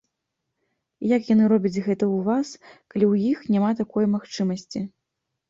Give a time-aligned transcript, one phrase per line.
[1.17, 2.47] Як яны робяць гэта ў вас,
[2.91, 4.85] калі ў іх няма такой магчымасці?